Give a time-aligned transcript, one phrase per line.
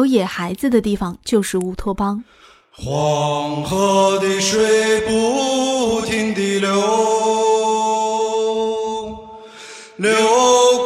[0.00, 2.24] 有野孩子的地方就是乌托邦。
[2.70, 6.70] 黄河的水不停地流，
[9.98, 10.14] 流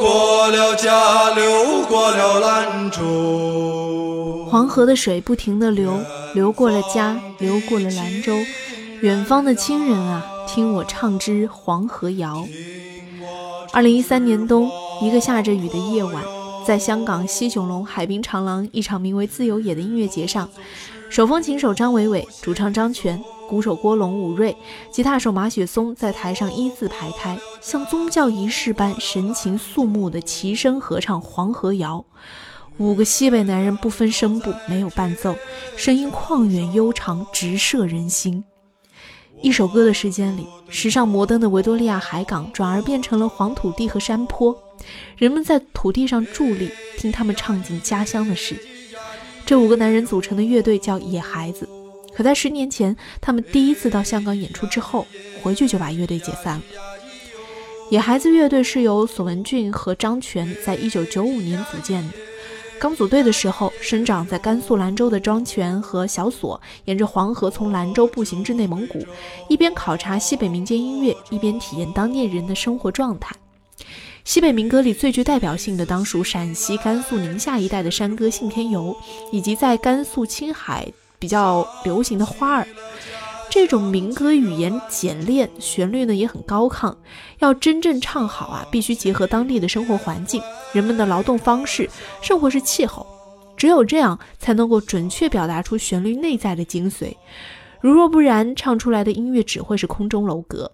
[0.01, 4.49] 过了家，流过了兰州。
[4.51, 5.97] 黄河的水不停地流，
[6.35, 8.37] 流过了家，流过了兰州。
[9.01, 12.45] 远方的亲人啊，听我唱支黄河谣。
[13.73, 14.69] 二零一三年冬，
[15.01, 16.25] 一个下着雨的夜晚，
[16.67, 20.49] 在香港西九龙海滨长廊一场名为“自由野”的音乐节上，
[21.11, 24.57] 手风琴手张伟伟、主唱张全、鼓手郭龙、武瑞、
[24.91, 32.03] 吉他手马雪松在台上一字排开，像宗教仪式般神情肃穆地齐声合唱《黄河谣》。
[32.79, 35.37] 五个西北男人不分声部，没有伴奏，
[35.77, 38.43] 声音旷远悠长，直射人心。
[39.45, 44.57] 一首歌的时间里，时尚摩登的维多利亚海港转而变成了黄土地和山坡，
[45.19, 48.57] 人们在土地上伫立，听他们唱尽家乡的事。
[49.45, 51.69] 这五个男人组成的乐队叫野孩子，
[52.17, 55.07] 可在十年前他们第一次到香港演出之后，
[55.43, 56.63] 回去就把乐队解散了。
[57.91, 62.15] 野孩子乐队是由索文俊和张全在一九九五年组建的。
[62.79, 69.05] 刚组队的时候，生长在甘肃兰州的庄泉和小索沿着黄河从兰州步行至内蒙古，
[69.49, 73.35] 一边考察西北民间音乐，一边体验当地人的生活状态。
[74.25, 78.95] 西北民歌里最具代表性的当属陕西、甘肃、宁夏一带的山歌《信天游》，
[79.33, 80.87] 以及在甘肃、青海
[81.19, 82.67] 比较流行的花儿。
[83.51, 86.95] 这种民歌语言简练，旋律呢也很高亢。
[87.39, 90.43] 要真正唱好啊，必须结合当地的生活环境、
[90.73, 91.89] 人们的劳动方式、
[92.21, 93.07] 生活是气候，
[93.57, 97.15] 只有这样才能够准确表达出旋律内在的精髓。
[97.81, 100.71] 如若不然，唱出来的音乐只会是空中楼阁。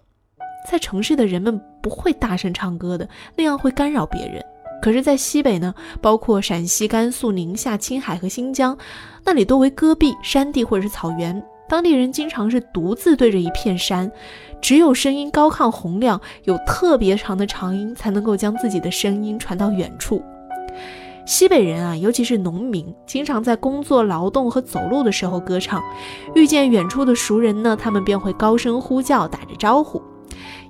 [0.69, 4.43] 在城市的人们不会大声唱歌的，那样会干扰别人。
[4.81, 8.75] 可是，在西北呢，包括陕西、甘肃、宁夏、青海和新疆，
[9.23, 11.43] 那里多为戈壁、山地或者是草原。
[11.71, 14.11] 当地人经常是独自对着一片山，
[14.59, 20.21] 只有声音高亢洪亮，有特别长的长音，才能够将自己的声音传到远处。
[21.25, 25.81] 西北人啊，尤其是农民，经常在工作、劳动和走路的时候歌唱。
[26.35, 30.01] 遇见远处的熟人呢，他们便会高声呼叫，打着招呼。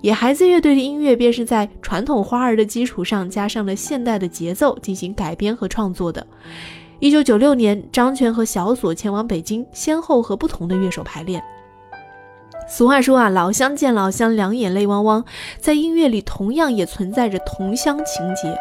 [0.01, 6.27] 野孩子乐队的音乐便是在传统花儿的基础上，加上了现代的节奏进行改编和创作的。
[7.01, 11.43] 一九九六年，张全和小索前往北京，先后和不同的乐手排练。
[12.69, 15.25] 俗话说啊，老乡见老乡，两眼泪汪汪。
[15.57, 18.55] 在音乐里，同样也存在着同乡情节。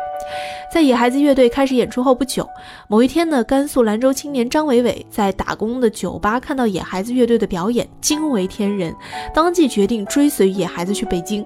[0.73, 2.49] 在野孩子乐队开始演出后不久，
[2.89, 8.97] 某一天呢，甘肃兰州青年张伟伟在打工的酒吧看到野孩子乐队的表演，惊为天人，
[9.34, 11.45] 当即决定追随野孩子去北京。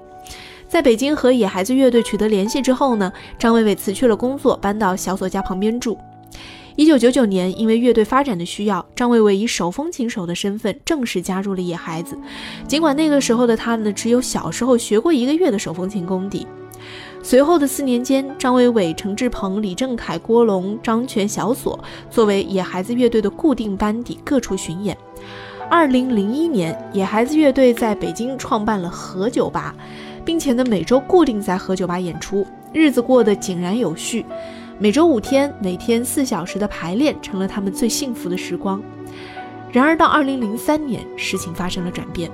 [0.68, 5.98] 在北京和野孩子乐队取得联系之后呢，张伟伟辞去了工作，搬到小索家旁边住。
[6.76, 12.18] 一九九九年，因为乐队发展的需要，张伟伟以手风琴手的身份正式加入了野孩子。
[12.66, 16.44] 尽管那个时候的他呢，只有小时候学过一个月的手风琴功底。
[17.22, 21.78] 随后的四年间，张伟伟、程志鹏、李正凯、郭龙、张全、小索
[22.10, 24.98] 作为野孩子乐队的固定班底，各处巡演。
[25.70, 29.72] 二零零一年，野孩子乐队在北京创办了何酒吧，
[30.24, 34.26] 并且呢，每周固定在何酒吧演出，日子过得井然有序。
[34.76, 38.82] 每周五天，每天四小时的排练成了他们最幸福的时光。
[39.70, 42.30] 然而，到二零零三年，事情发生了转变。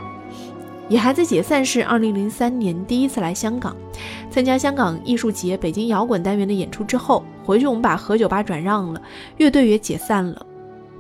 [0.89, 3.77] 野孩子解散是二零零三年第一次来香港，
[4.31, 9.01] 参加香港艺术节北京摇滚单元的演出之后，回去我们把何酒吧转让了，
[9.37, 10.45] 乐队也解散了。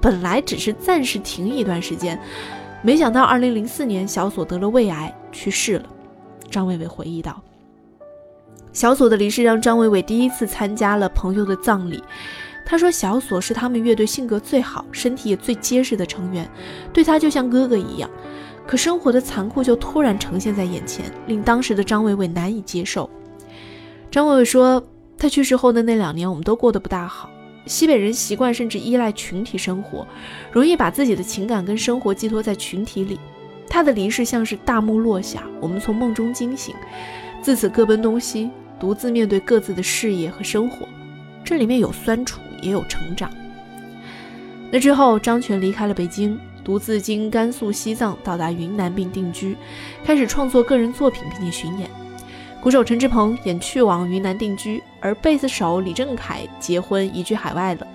[0.00, 2.20] 本来只是暂时停一段时间，
[2.82, 5.86] 没想到二零零四年，小索得了胃癌去世了。
[6.50, 7.42] 张伟伟回忆道。
[8.72, 12.02] 小索的离世让张伟伟第一次参加了朋友的葬礼。
[12.64, 16.48] 他说：“小索是他们乐队性格最好、身体也最结实的成员，
[16.92, 18.08] 对他就像哥哥一样。
[18.64, 23.10] 可生活的残酷就突然呈现在眼前，令当时的张伟伟难以接受。”
[24.08, 24.80] 张伟伟说
[25.18, 27.28] ：“他去世后的那两年，我们都过得不大好。
[27.66, 30.06] 西北人习惯甚至依赖群体生活，
[30.52, 33.18] 容易把自己的情感跟生活寄托在群体里。
[33.68, 36.72] 他的离世像是大幕落下，我们从梦中惊醒，
[37.42, 38.48] 自此各奔东西。”
[38.80, 40.88] 独自面对各自的事业和生活，
[41.44, 43.30] 这里面有酸楚，也有成长。
[44.70, 49.56] 那之后，张全离开了北京，独自经甘肃、西藏到达云南并定居，
[50.02, 51.90] 开始创作个人作品并且巡演。
[52.62, 57.86] 鼓手陈志鹏也去往云南定居，而贝斯手李正凯结婚移居海外了。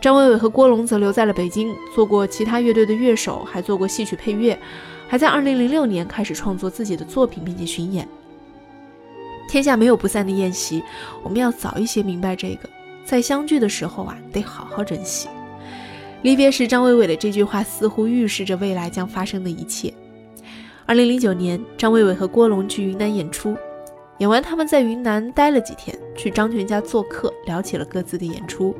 [0.00, 4.58] 张伟伟和郭龙则留在了北京，做过其他乐队的乐手，还做过戏曲配乐，
[5.06, 8.08] 还在2006年开始创作自己的作品并且巡演。
[9.50, 10.80] 天下没有不散的宴席，
[11.24, 12.70] 我们要早一些明白这个，
[13.04, 15.28] 在相聚的时候啊，得好好珍惜。
[16.22, 19.92] 离别时，张伟伟的这句话似乎预示着未来将发生的一切。
[20.86, 23.56] 二零零九年，张伟伟和郭龙去云南演出，
[24.18, 28.72] 演完他们在云南待了几天，去张全家做客，聊起了各自的演出，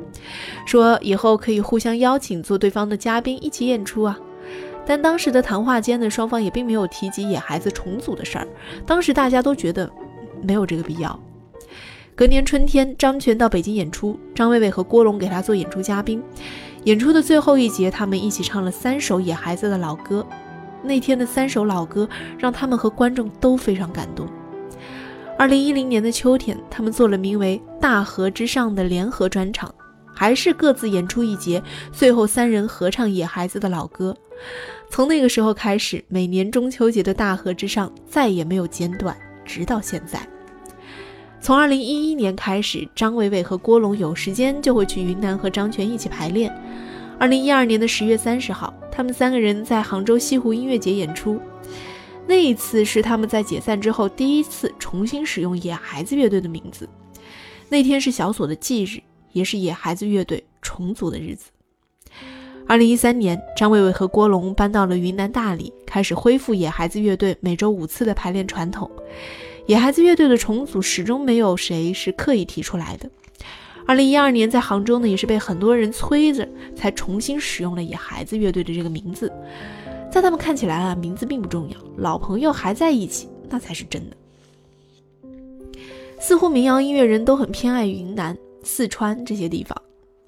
[0.65, 4.17] 说以后可以互相邀请做对方的嘉宾一起演出啊。
[4.85, 8.47] 但当时的谈话间呢，双方也并没有提及野孩子重组的事儿，
[8.85, 9.91] 当时大家都觉得
[10.41, 11.19] 没有这个必要。
[12.15, 16.21] 隔年春天，张全到北京演出，张伟伟和郭龙给他做演出嘉宾。
[16.83, 20.25] 演出的最后一节，他们一起唱了三首野孩子的老歌。
[20.83, 24.27] 那天的三首老歌让他们和观众都非常感动。
[25.37, 29.73] 二零一零年的秋天，他们做了名为《大河之上》的联合专场，
[30.13, 31.61] 还是各自演出一节，
[31.91, 34.15] 最后三人合唱野孩子的老歌。
[34.89, 39.15] 从那个时候开始，每年中秋节的大河之上再也没有间断，
[39.45, 40.25] 直到现在。
[41.39, 46.55] 从二零一一年开始，张伟伟和郭龙有时间就会去云南和张全一起排练。
[47.17, 51.41] 二零一二年的十月三十号，他们三个人在杭州西湖音乐节演出。
[52.27, 56.87] 那一次是他们在解散之后第一次重新使用野孩子乐队的名字。
[57.67, 59.01] 那天是小锁的忌日，
[59.31, 61.49] 也是野孩子乐队重组的日子。
[62.67, 68.89] 二零一三年，张伟伟和郭龙搬到了云南大理，开始恢复野孩子乐队每周五次的排练传统。
[69.65, 73.09] 野孩子乐队的重组始终没有谁是刻意提出来的。
[73.85, 79.31] 二零一二年在杭州呢，也是被很多人催着才重新使用了野孩子乐队的这个名字。
[80.11, 84.15] 在他们看起来啊，名字并不重要，老朋友还在一起，那才是真的。
[86.19, 89.75] 似乎民谣音乐人都很偏爱云南、四川这些地方，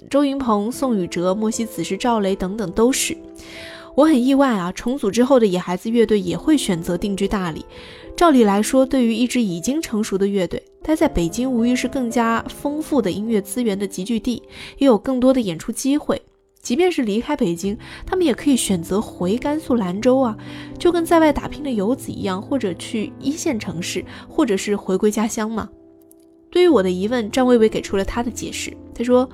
[0.09, 3.17] 周云鹏、宋雨哲、莫西子诗、赵雷等等都是。
[3.95, 7.63] 我很意外啊，重组之后的野孩子乐队也会选择定居大理。
[8.15, 14.41] 照理来说，对于一支已经成熟的乐队，待在北京无疑是更加丰富的音乐资源的集聚地，
[14.77, 16.21] 也有更多的演出机会。
[16.59, 20.35] 即便是离开北京，他们也可以选择回甘肃兰州啊，
[20.79, 25.69] 就跟在外打拼的游子一样，或者去一线城市，或者是回归家乡嘛。
[26.49, 28.71] 对于我的疑问，张伟伟给出了他的解释。
[28.95, 29.27] 他说：“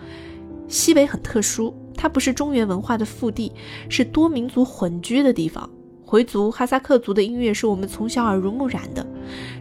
[0.69, 3.51] 西北很特殊，它不是中原文化的腹地，
[3.89, 5.69] 是多民族混居的地方。”
[6.06, 9.06] 回族、哈萨克族的音乐是我们从小耳濡目染的，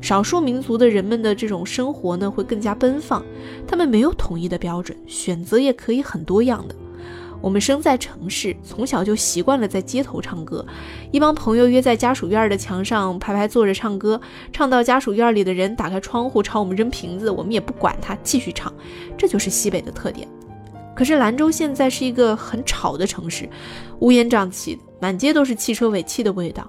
[0.00, 3.22] 少数民族的人们的这种生活呢会更加奔放，
[3.66, 6.74] 他们没有统一的标准，选择也可以很多样的。
[7.42, 10.64] 我们生在城市，从小就习惯了在街头唱歌，
[11.12, 14.18] 一帮朋友约在家属院的墙上排排坐着唱歌，
[14.50, 18.72] 唱到家属院里的人打开窗户朝我们扔瓶子，我们也不管他，继续唱，
[19.18, 20.26] 这就是西北的特点。
[20.98, 23.48] 可是兰州现在是一个很吵的城市，
[24.00, 26.68] 乌烟瘴气的，满街都是汽车尾气的味道。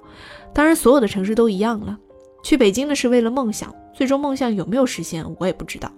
[0.53, 1.97] 当然，所有的城市都一样了。
[2.43, 5.91] 去北京呢是为了梦想，最终梦想有没有实现，我也不知道。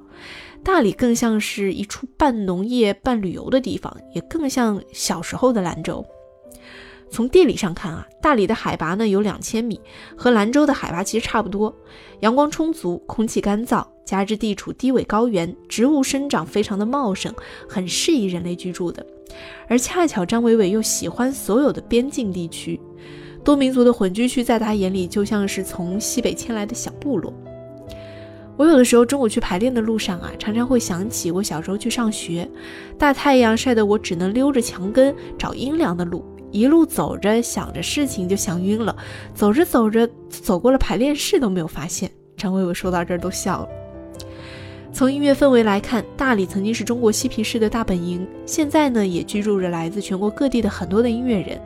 [0.63, 6.01] 大理更像是一处半农业半旅游的地方，也更像小时候的兰州。
[7.12, 9.80] 从地理上看啊，大理的海拔呢有两千米，
[10.16, 11.75] 和兰州的海拔其实差不多。
[12.22, 17.34] 阳光充足，空气干燥，加之地处低纬高原，植物生长非常的茂盛，
[17.68, 19.06] 很适宜人类居住的。
[19.68, 22.80] 而恰巧张伟伟又喜欢所有的边境地区，
[23.44, 27.34] 多民族的混居区，在他眼里就像是从西北迁来的小部落。
[28.56, 32.50] 我有的时候中午去排练的路上啊，常常会想起我小时候去上学，
[32.98, 36.24] 大太阳晒得我只能溜着墙根找阴凉的路。
[36.51, 38.96] 一路走着，想着事情就想晕了。
[39.34, 42.12] 走着走着，走过了排练室都没有发现。
[42.36, 43.70] 张伟伟说到这儿都笑了。
[44.93, 51.60] 从音乐氛围来看，大理曾经是中国嬉皮士的大本营，现在呢也居住着来自全国各地的很多的音乐人。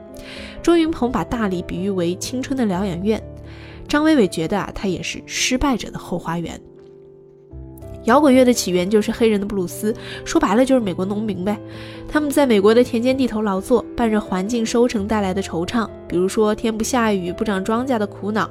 [0.62, 3.22] 周云鹏把大理比喻为青春的疗养院，
[3.88, 6.60] 张伟伟觉得啊，它也是失败者的后花园。
[8.06, 9.94] 摇滚乐的起源就是黑人的布鲁斯，
[10.24, 11.60] 说白了就是美国农民呗。
[12.08, 18.50] 他们在美国的田间地头劳作，伴着环境收成带来的惆怅，比如说天不下雨、不长庄稼的苦恼，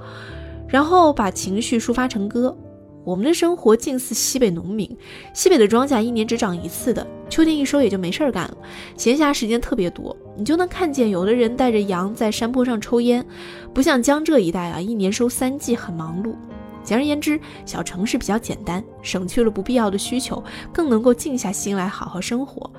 [0.69, 2.57] 然后把情绪抒发成歌。
[3.05, 4.89] 我们的生活近似西北农民，
[5.35, 8.57] 西北的庄稼一年只长一次的，秋天一收也就没事儿干了，
[8.97, 13.23] 闲暇时间特别多，你就能看见有的人带着羊在山坡上抽烟，
[13.75, 16.33] 不像江浙一带啊，一年收三季，很忙碌。
[16.85, 22.71] 简而言之，小城市比较简单，省去了不必要的需求，更能够静下心来好好生活。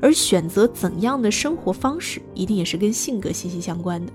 [0.00, 4.12] 而选择怎样的生活方式，一定也是跟性格息息相关的。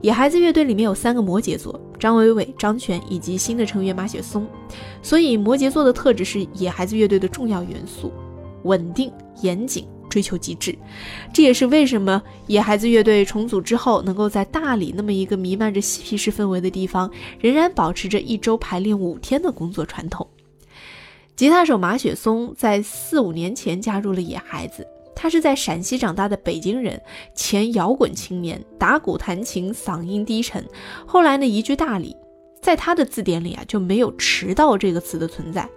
[0.00, 4.46] 野孩子乐队里面有三个摩羯座：张伟伟、张全以及新的成员马雪松。
[5.02, 8.12] 所以，摩羯座的特质是野孩子乐队的重要元素：
[8.62, 9.10] 稳定、
[9.40, 9.88] 严谨。
[10.08, 10.76] 追求极致，
[11.32, 17.10] 这也是为什么野孩子乐队重组之后，能够在大理那么一个弥漫着嬉皮士氛围的地方，
[17.40, 20.26] 仍然保持着一周排练五天的工作传统。
[21.34, 26.98] 吉他手马雪松在四五年前加入了野孩子，他是在陕西长大的北京人，
[27.34, 30.64] 前摇滚青年，打鼓弹琴，嗓音低沉。
[31.04, 32.16] 后来呢，移居大理，
[32.62, 35.68] 在他的字典里啊就没有迟到这个词的存在。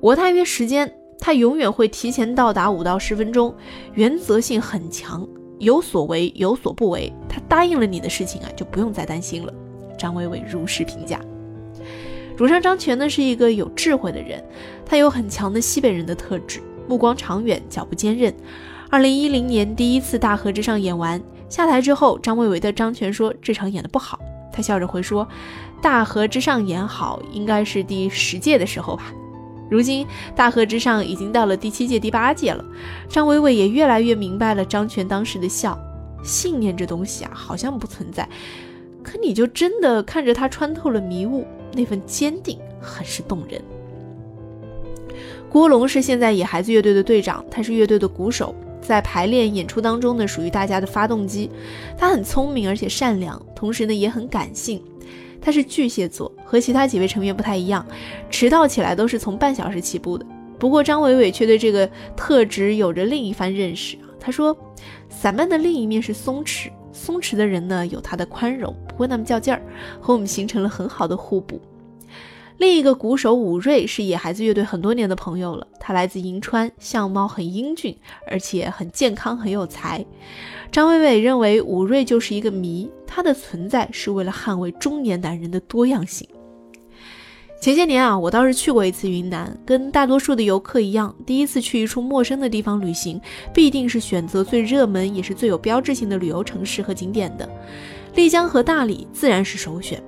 [0.00, 3.54] 我大约时间，他永远会提前到达五到十分钟，
[3.94, 5.26] 原则性很强，
[5.58, 7.12] 有所为有所不为。
[7.28, 9.52] 他答应了你的事情啊，就不用再担心了。
[9.98, 11.20] 张伟伟如实评价。
[12.36, 14.42] 主唱张全呢是一个有智慧的人，
[14.86, 16.60] 他有很强的西北人的特质。
[16.86, 18.32] 目光长远，脚步坚韧。
[18.88, 24.18] 二零一零年第一次《大河之上》演完下台之后，张伟伟的张全说这场演的不好。
[24.52, 25.26] 他笑着回说
[25.82, 29.12] ：“《大河之上》演好，应该是第十届的时候吧。
[29.70, 32.64] 如今《大河之上》已经到了第七届、第八届了。”
[33.08, 35.78] 张伟伟也越来越明白了张全当时的笑。
[36.24, 38.28] 信念这东西啊，好像不存在，
[39.04, 43.62] 可你就真的看着他穿透了迷雾，那份坚定很是动人。
[45.48, 51.48] 郭龙是现在野孩子乐队的队长，他是乐队的鼓手，在排练演出当中呢，属于大家的发动机。
[51.96, 54.82] 他很聪明而且善良，同时呢也很感性。
[55.40, 57.86] 他是巨蟹座，和其他几位成员不太一样，
[58.30, 60.26] 迟到起来都是从半小时起步的。
[60.58, 64.10] 不过张伟伟却对这个特质有着另一番认识啊。
[64.18, 64.56] 他说，
[65.08, 69.62] 散漫的另一面是松弛，松弛的人呢有他的宽容，不会那么较劲儿，
[70.00, 71.60] 和我们形成了很好的互补。
[72.58, 77.96] 另一个鼓手武瑞是野孩子乐队很多年的朋友了，他来自银川，相貌很英俊，
[78.28, 80.04] 而且很健康，很有才。
[80.72, 86.28] 张伟伟认为武瑞就是一个谜，他的存在是为了捍卫中年男人的多样性。
[87.60, 93.20] 前些年啊，我倒是去过一次云南，跟大多数的游客一样，第一次去一处陌生的地方旅行，
[93.54, 97.48] 必定是选择最热门也是最有标志性的旅游城市和景点的，
[98.16, 100.02] 丽江和大理自然是首选。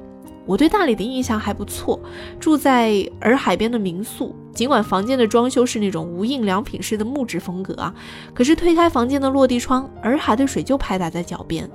[0.51, 2.01] 我对大理的印象还不错，
[2.41, 7.95] 住在洱海边的民宿，尽管房间的装修是那种无印良品式的木质风格啊，
[8.35, 11.71] 可是推开房间的落地窗，洱海的水就拍打在脚边，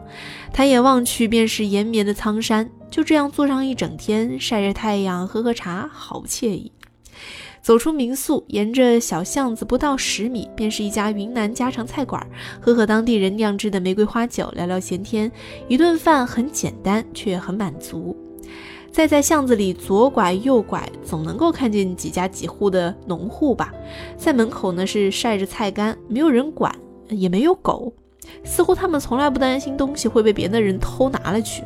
[0.51, 6.69] 抬眼望去便是延绵的苍山，就这样坐上一整天，晒着太阳，喝喝茶，好惬意。
[7.61, 12.27] 走出民宿，沿着小巷子不到十米，便是一家云南家常菜馆，
[12.59, 15.31] 喝喝当地人酿制的玫瑰花酒，聊聊闲天，
[15.69, 18.13] 一顿饭很简单，却很满足。
[18.95, 23.73] 再在巷子里左拐右拐，总能够看见几家几户的农户吧。
[24.15, 26.73] 在门口呢是晒着菜干，没有人管，
[27.09, 27.91] 也没有狗，
[28.45, 31.61] 似乎他们从来不担心东西会被别的人偷拿了去。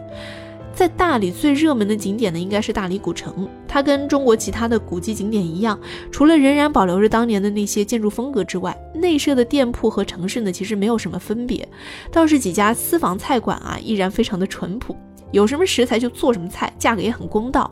[0.74, 3.48] 在大理最热门的景点呢，应该是大理古城。
[3.68, 11.70] 它跟中国其他的古迹景点一样，除了仍然保留着当年的那些建筑风格之外，内设的店铺和城市呢其实没有什么分别。
[12.12, 14.96] 倒是几家私房菜馆啊，依然非常的淳朴。
[15.32, 17.70] 有什么食材就做什么菜，价格也很公道。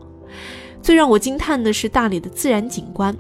[0.82, 3.16] 最让我惊叹的是大理的自然景观，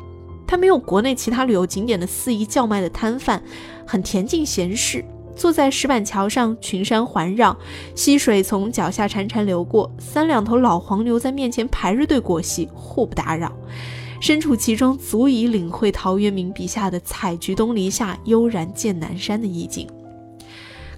[0.46, 3.42] 它没有国内其他旅游景点的肆意叫卖的摊贩，
[3.86, 5.04] 很恬静闲适。
[5.36, 7.56] 坐在石板桥上，群山环绕，
[7.94, 13.52] 溪水从脚下潺潺流过，三两头老黄牛在面前排着队过溪，互不打扰。
[14.20, 19.88] 身处其中，足以领会陶渊明笔下的“采菊东篱下，悠然见南山”的意境。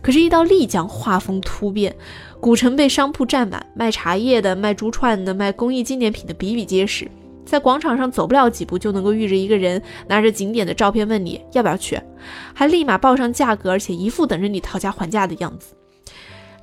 [0.02, 1.94] 可是，一到丽江，画风突变。
[2.42, 7.10] 古城被商铺占满，卖茶叶的、卖珠串的、卖工艺纪念品的比比皆是。
[7.46, 12.00] 在广场上走不了几步，就能够遇着一个人拿着景点的照片问你要不要去，
[12.54, 15.74] 还立马报上价格，而且一副等着你讨价还价的样子。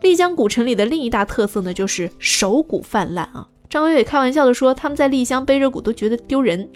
[0.00, 3.48] 丽江古城里的另一大特色呢，就是手鼓泛滥啊。
[3.68, 6.70] 张伟伟开玩笑的说，他们在丽江背着鼓都觉得丢人。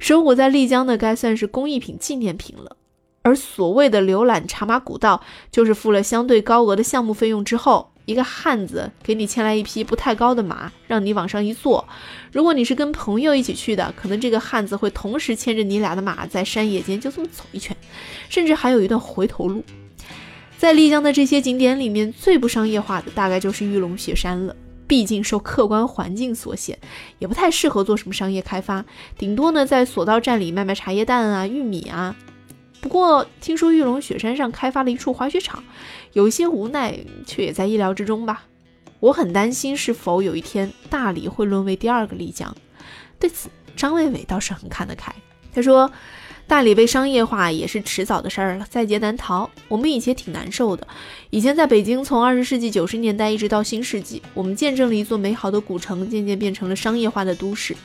[0.00, 2.76] 手鼓在丽江呢，该算是工艺品、纪念品了。
[3.22, 7.92] 而所谓的浏览茶马古道，就是付了相对高额的项目费用之后。
[8.06, 11.86] 一个汉子给你牵来一匹不太高的马，让你往上一坐。
[12.32, 17.76] 如果你是跟朋友一起去的，可能这个汉子会同时牵着你俩的马在山野间就这么走一圈，
[18.28, 19.62] 甚至还有一段回头路。
[20.56, 24.56] 在丽江的这些景点里面，最不商业化的大概就是玉龙雪山了。
[24.88, 26.78] 毕竟受客观环境所限，
[27.18, 28.84] 也不太适合做什么商业开发，
[29.18, 32.14] 顶多呢在索道站里卖卖茶叶蛋啊、玉米啊。
[32.80, 35.64] 不过听说玉龙雪山上开发了一处滑雪场，
[36.12, 38.44] 有一些无奈，却也在意料之中吧。
[39.00, 42.56] 我很担心是否有一天大理会沦为第二个丽江。
[43.18, 45.12] 对此，张伟伟倒是很看得开。
[45.54, 45.90] 他说
[46.46, 49.50] ：“大理被商业化也是迟早的事儿了，在劫难逃。
[49.68, 50.86] 我们以前挺难受的。
[51.30, 57.76] 以前在北京，从二十世纪九十年代一直到新世纪，我们见证了一座美好的古城渐渐变成了商业化的都市。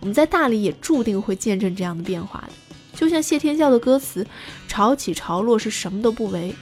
[0.00, 2.52] 我们在大理也注定会见证这样的变化的。”
[2.94, 4.26] 就像谢天笑的歌词，
[4.66, 6.52] 潮起潮落是什么都不为，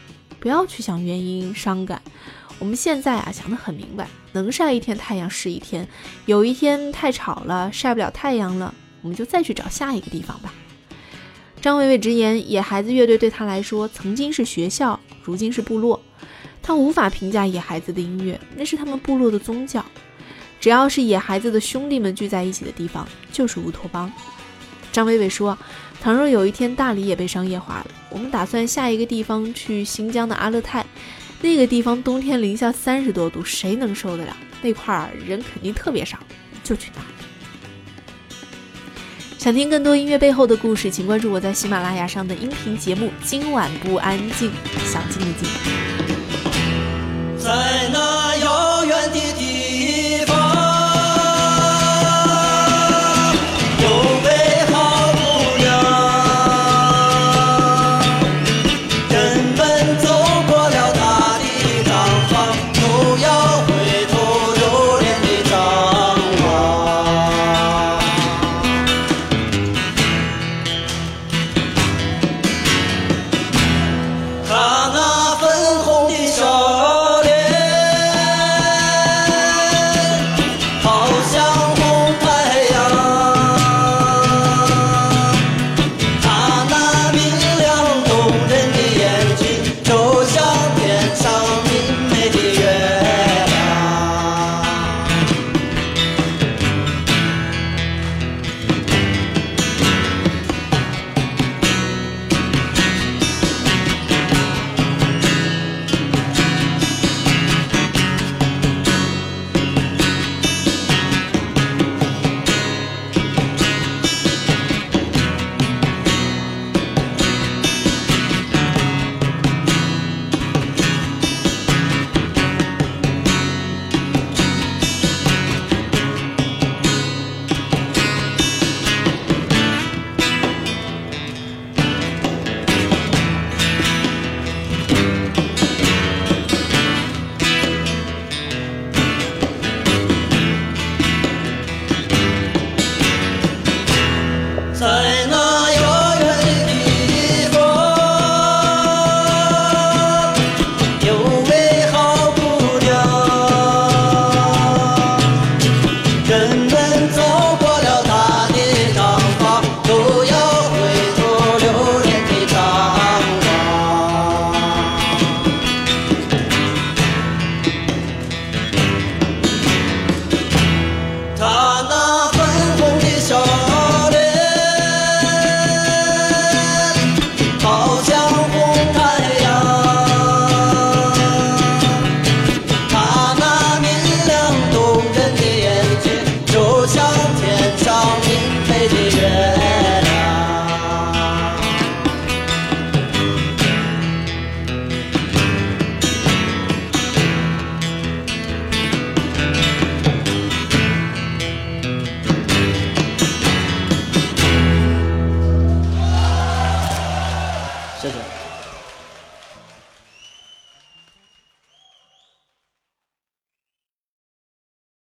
[0.46, 2.00] 不要去想原因伤感。
[2.60, 5.88] 我们现在啊想得很明白，能晒一天太阳是一天，
[6.26, 8.72] 有一天太吵了晒不了太阳了，
[9.02, 10.54] 我们就再去找下一个地方吧。
[11.60, 16.00] 张伟伟直言，野孩子乐队对他来说曾经是学校，如今是部落。
[16.62, 19.84] 他无法评价野孩子的音乐，那是他们部落的宗教。
[20.60, 24.12] 只要是野孩子的兄弟们聚在一起的地方，就是乌托邦。
[24.92, 25.58] 张伟伟说
[26.06, 30.86] ：“倘若有一天大理也被商业化了，我们打算下一个地方去新疆的阿勒泰，
[31.40, 34.36] 那个地方冬天零下三十多度，谁能受得了？
[34.62, 36.16] 那块儿人肯定特别少，
[36.62, 37.06] 就去那儿。”
[39.36, 44.48] 想听更多音乐背后的故事，请关注我在喜马拉雅上的音频节目《今晚不安静》，
[44.88, 45.48] 小静的静。
[47.36, 49.55] 在那遥远的地